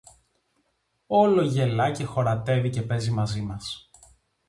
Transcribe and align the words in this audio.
Όλο 1.07 1.41
γελά 1.41 1.91
και 1.91 2.03
χωρατεύει 2.03 2.69
και 2.69 2.81
παίζει 2.81 3.11
μαζί 3.11 3.41
μας. 3.41 3.89